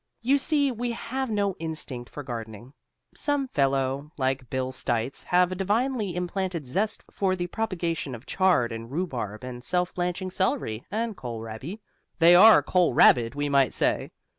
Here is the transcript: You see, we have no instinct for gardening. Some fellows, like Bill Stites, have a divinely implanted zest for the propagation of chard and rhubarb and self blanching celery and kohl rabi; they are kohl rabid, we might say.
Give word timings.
You 0.23 0.39
see, 0.39 0.71
we 0.71 0.93
have 0.93 1.29
no 1.29 1.53
instinct 1.59 2.09
for 2.09 2.23
gardening. 2.23 2.73
Some 3.13 3.47
fellows, 3.49 4.09
like 4.17 4.49
Bill 4.49 4.71
Stites, 4.71 5.25
have 5.25 5.51
a 5.51 5.55
divinely 5.55 6.15
implanted 6.15 6.65
zest 6.65 7.03
for 7.11 7.35
the 7.35 7.45
propagation 7.45 8.15
of 8.15 8.25
chard 8.25 8.71
and 8.71 8.89
rhubarb 8.89 9.43
and 9.43 9.63
self 9.63 9.93
blanching 9.93 10.31
celery 10.31 10.83
and 10.89 11.15
kohl 11.15 11.41
rabi; 11.43 11.81
they 12.17 12.33
are 12.33 12.63
kohl 12.63 12.95
rabid, 12.95 13.35
we 13.35 13.47
might 13.47 13.75
say. 13.75 14.09